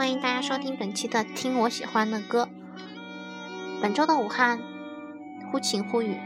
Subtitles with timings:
[0.00, 2.44] 欢迎大家收听本期的《听我喜欢的歌》。
[3.82, 4.58] 本周的武汉
[5.52, 6.16] 忽晴忽雨，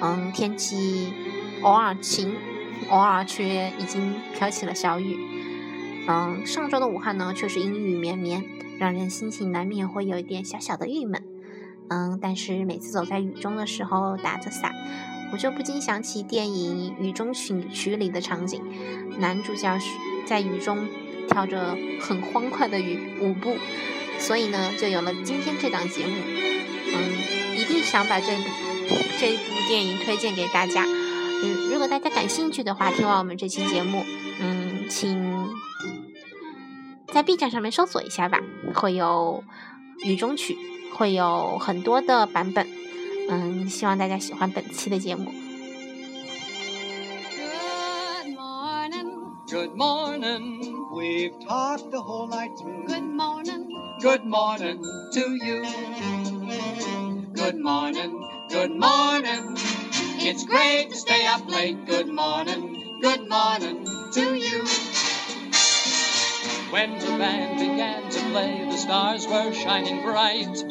[0.00, 1.12] 嗯，天气
[1.62, 2.36] 偶尔晴，
[2.88, 5.18] 偶尔却已经飘起了小雨。
[6.06, 8.44] 嗯，上周的武汉呢，却是阴雨绵绵，
[8.78, 11.20] 让人心情难免会有一点小小的郁闷。
[11.88, 14.72] 嗯，但是每次走在雨中的时候，打着伞，
[15.32, 18.62] 我就不禁想起电影《雨中曲曲》里的场景，
[19.18, 19.76] 男主角
[20.24, 20.86] 在雨中
[21.34, 23.56] 跳着很欢快的雨舞步，
[24.20, 26.12] 所以呢，就有了今天这档节目。
[26.94, 28.42] 嗯，一定想把这部
[29.18, 30.84] 这部电影推荐给大家。
[30.84, 34.04] 嗯，如果大家感兴趣的话，听完我们这期节目，
[34.40, 35.50] 嗯，请
[37.08, 38.40] 在 B 站上面搜索一下吧，
[38.72, 39.42] 会有
[40.08, 40.54] 《雨中曲》。
[40.94, 42.68] 会有很多的版本，
[43.28, 45.32] 嗯，希望大家喜欢本期的节目。
[47.34, 49.10] Good morning.
[49.50, 52.86] Good morning, we've talked the whole night through.
[52.86, 53.68] Good morning,
[54.00, 54.80] good morning
[55.12, 55.64] to you.
[57.32, 59.56] Good morning, good morning.
[60.20, 61.84] It's great to stay up late.
[61.86, 64.64] Good morning, good morning to you.
[66.70, 70.64] When the band began to play, the stars were shining bright.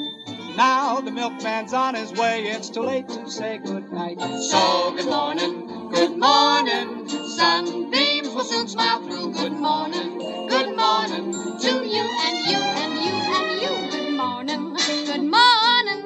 [0.56, 4.22] Now the milkman's on his way, it's too late to say goodnight.
[4.22, 7.03] So good morning, good morning,
[7.38, 9.34] sunbeams will soon smile through.
[9.34, 13.74] Good morning, good morning to you and you and you and you.
[13.92, 16.02] Good morning, good morning,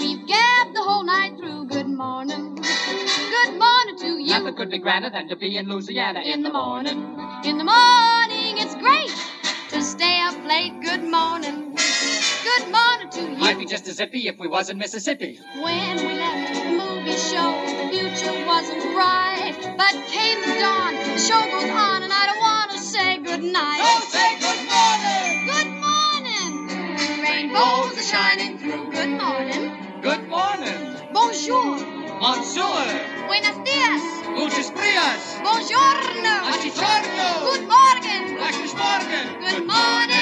[0.00, 1.66] we've gabbed the whole night through.
[1.66, 4.30] Good morning, good morning to you.
[4.30, 6.98] Nothing could be grander than to be in Louisiana in the morning.
[7.44, 9.14] In the morning, it's great
[9.70, 10.74] to stay up late.
[10.82, 11.76] Good morning.
[12.44, 13.36] Good morning to you.
[13.38, 15.40] Might be just as zippy if we was in Mississippi.
[15.62, 19.56] When we left the movie show, the future wasn't bright.
[19.76, 19.94] But
[20.58, 23.80] dawn, the show goes on, and I don't want to say goodnight.
[23.80, 25.32] Don't say good morning.
[25.52, 26.52] Good morning.
[27.22, 28.90] Rainbows are shining through.
[28.92, 29.64] Good morning.
[30.02, 30.80] Good morning.
[31.12, 31.78] Bonjour.
[32.20, 32.84] Bonjour.
[33.28, 34.04] Buenos dias.
[34.36, 35.22] Muchos dias.
[35.42, 36.34] Buongiorno.
[36.48, 37.28] Buongiorno.
[37.50, 38.22] Good morning.
[38.36, 39.26] Guten Morgen.
[39.40, 40.15] Good morning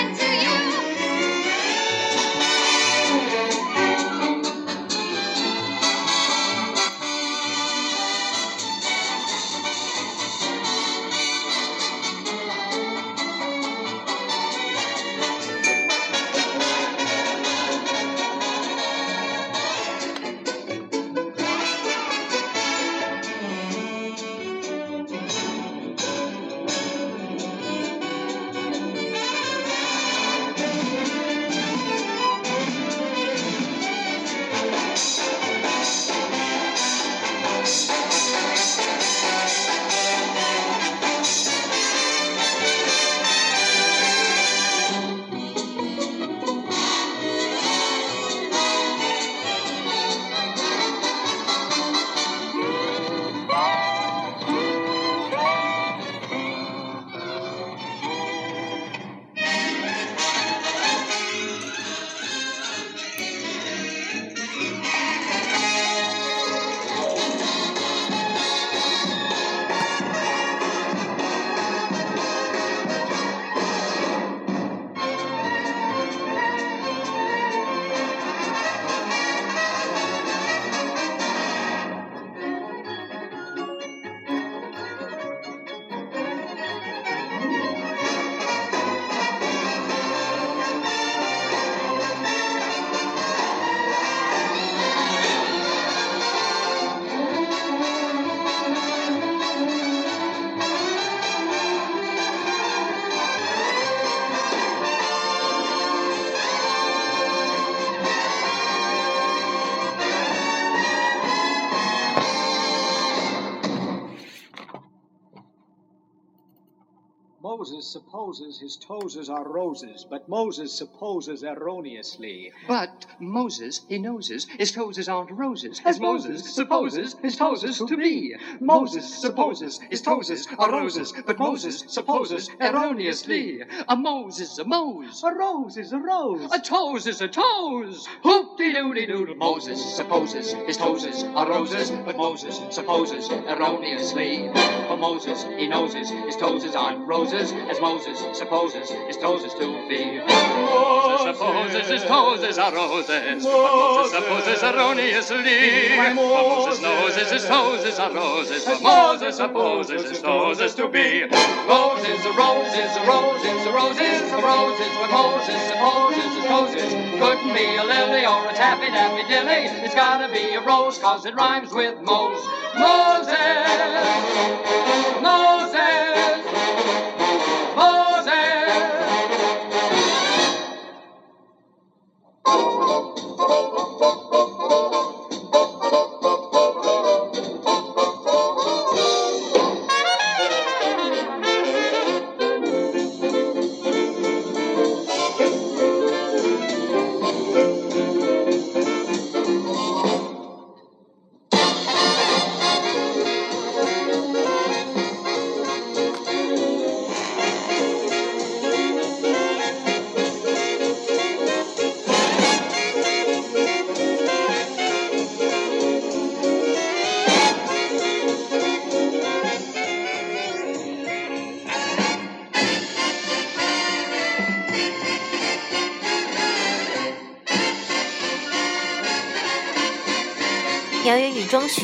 [117.56, 122.50] Moses supposes his toeses are roses, but Moses supposes erroneously.
[122.66, 128.34] But Moses, he noses, his toeses aren't roses, as Moses supposes his toeses to be.
[128.60, 133.60] Moses supposes his toeses are roses, but Moses supposes erroneously.
[133.88, 135.22] A Moses is a Mose.
[135.22, 136.50] A rose is a rose.
[136.52, 138.08] A toes is a toes.
[138.24, 139.36] Hoop-de-doo-de-doodle.
[139.36, 144.48] Moses supposes his toeses are roses, but Moses supposes erroneously.
[144.48, 149.88] A Moses, he noses, his toeses aren't roses, as Moses supposes his toes is to
[149.88, 150.20] be.
[150.20, 156.14] Moses supposes his toes are roses, but Moses supposes erroneously.
[156.14, 161.24] Moses knows his toes are roses, but Moses supposes his toes is to be.
[161.68, 168.48] Roses, roses, roses, roses, roses, but Moses supposes his roses couldn't be a lily or
[168.48, 169.68] a taffy daffy dilly.
[169.84, 171.96] It's gotta be a rose, cause it rhymes with.
[172.00, 172.46] Moses!
[172.78, 173.53] Moses!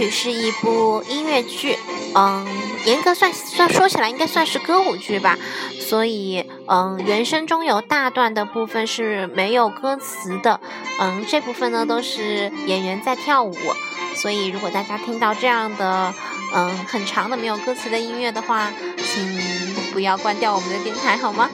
[0.00, 1.76] 曲》是一部音乐剧，
[2.14, 2.47] 嗯，
[2.87, 5.37] 严格算算说起来应该算是歌舞剧吧，
[5.79, 10.58] 所以嗯，原声中有大段的部分是没有歌词的，
[11.00, 13.55] 嗯，这部分呢都是演员在跳舞，
[14.17, 16.14] 所以如果大家听到这样的
[16.55, 21.50] 嗯很长的没有歌词的音乐的话，请不要关掉我们的电台好吗？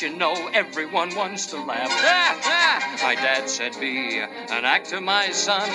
[0.00, 1.90] You know everyone wants to laugh?
[3.02, 5.68] My dad said be an actor, my son,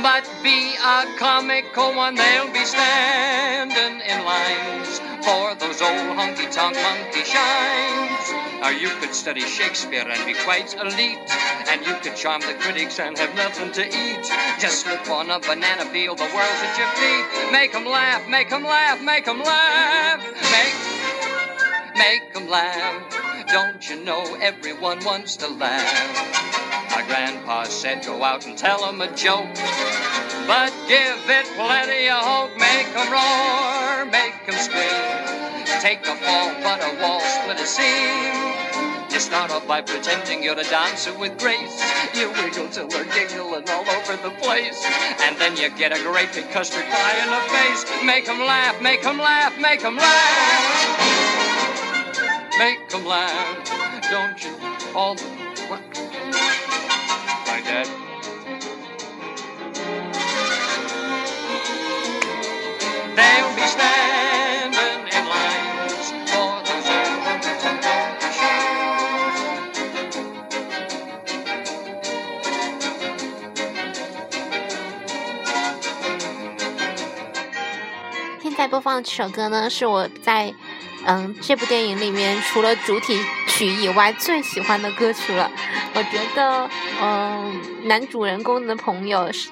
[0.00, 2.14] but be a comical one.
[2.14, 8.64] They'll be standing in lines for those old honky-tonk monkey shines.
[8.64, 11.18] Or you could study Shakespeare and be quite elite,
[11.68, 14.24] and you could charm the critics and have nothing to eat.
[14.60, 17.52] Just slip on a banana peel, the world's at your feet.
[17.52, 20.22] Make 'em laugh, make 'em laugh, make 'em laugh.
[20.50, 23.21] Make, make 'em laugh.
[23.52, 25.84] Don't you know everyone wants to laugh?
[26.96, 29.54] My grandpa said go out and tell 'em a joke.
[30.46, 32.56] But give it plenty of hope.
[32.56, 35.66] Make 'em roar, make 'em scream.
[35.82, 38.56] Take a fall, but a wall split a seam.
[39.12, 41.76] You start off by pretending you're a dancer with grace.
[42.14, 44.80] You wiggle till they're giggling all over the place.
[45.24, 47.84] And then you get a great big custard pie in the face.
[48.02, 50.71] Make 'em laugh, make 'em laugh, make 'em laugh.
[52.62, 53.58] Make 'em laugh.
[54.08, 54.52] Don't you
[54.94, 55.24] all the
[55.68, 55.82] what?
[57.48, 57.88] My dad.
[63.16, 69.40] They'll be standing in lines for those old honky-tonk monkey shines.
[78.40, 80.54] 现在播放的这首歌呢，是我在
[81.06, 83.18] 嗯这部电影里面除了主题
[83.48, 85.50] 曲以外最喜欢的歌曲了。
[85.94, 86.68] 我觉得
[87.00, 89.50] 嗯男主人公的朋友是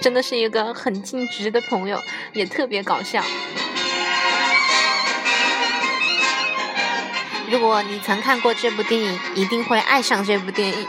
[0.00, 2.00] 真的是一个很尽职的朋友，
[2.32, 3.22] 也特别搞笑。
[7.50, 10.86] 如果你曾看过这部电影，一定会爱上这部电影。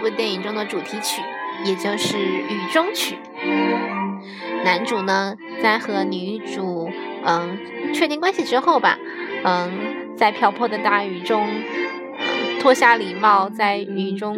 [0.00, 1.22] 部电影中的主题曲，
[1.64, 3.16] 也就是雨中曲。
[4.64, 6.90] 男主呢，在和女主
[7.24, 7.56] 嗯
[7.94, 8.98] 确定关系之后吧，
[9.44, 11.46] 嗯，在瓢泼的大雨中
[12.60, 14.36] 脱下礼帽，在雨中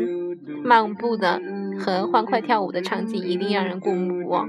[0.62, 1.40] 漫步的
[1.80, 4.48] 和欢快跳舞的场景，一定让人过目不忘。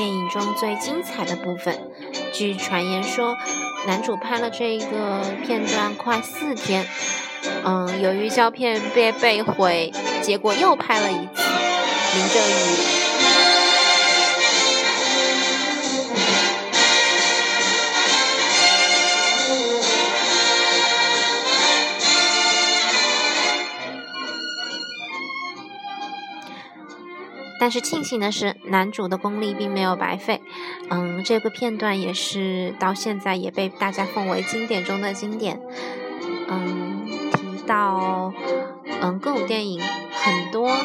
[0.00, 1.78] 电影中最精彩的部分。
[2.32, 3.36] 据传言说，
[3.86, 6.86] 男主拍了这个片段快四天，
[7.66, 9.92] 嗯，由于胶片被被毁，
[10.22, 11.42] 结果又拍了一次，
[12.16, 12.99] 淋着雨。
[27.60, 30.40] 但是庆幸的是，男主的功力并没有白费。
[30.88, 35.60] 嗯，这个片段也是到现在也被大家奉为经典中的经典。
[36.48, 38.32] 嗯，提到
[39.02, 40.84] 嗯歌舞电影，很多人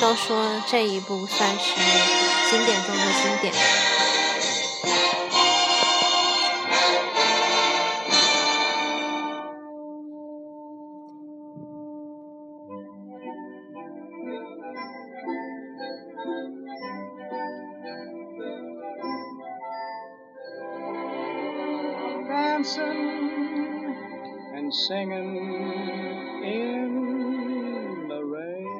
[0.00, 1.80] 都说这一部算是
[2.50, 3.54] 经典中的经典。
[22.57, 23.95] dancing
[24.55, 25.35] and singing
[26.43, 28.73] in the rain.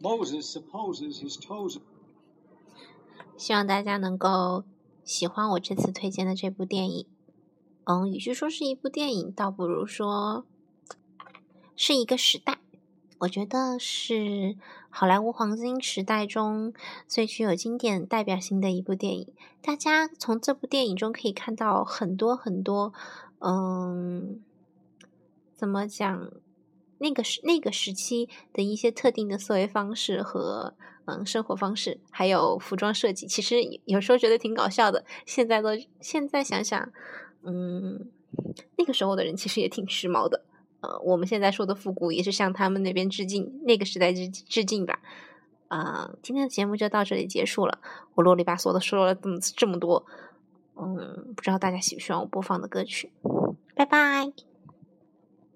[0.00, 1.80] Moses supposes his toes.
[3.36, 4.62] 希望大家能够
[5.09, 7.07] 喜欢我这次推荐的这部电影。
[7.85, 10.45] 嗯，与其说是一部电影，倒不如说
[11.75, 12.59] 是一个时代。
[13.17, 14.55] 我觉得是
[14.91, 16.75] 好莱坞黄金时代中
[17.07, 19.33] 最具有经典代表性的一部电影。
[19.63, 22.93] 大家从这部电影中可以看到很多很多，
[23.39, 24.39] 嗯，
[25.55, 26.31] 怎么讲？
[26.99, 30.75] 那个时那个时期的一些特定的思维方式和
[31.05, 35.03] 嗯生活方式，还有服装设计，其实有时候觉得挺搞笑的。
[35.25, 36.91] 现在都现在想想，
[37.43, 38.07] 嗯，
[38.77, 40.43] 那个时候的人其实也挺时髦的。
[40.81, 44.99] 呃，我们现在说的复古，也是向他们那边致敬，那个时代致致敬吧。
[45.67, 47.79] 啊，今天的节目就到这里结束了。
[48.15, 50.05] 我啰里吧嗦的说了这么这么多，
[50.75, 53.11] 嗯，不知道大家喜不喜欢我播放的歌曲。
[53.75, 54.48] 拜拜。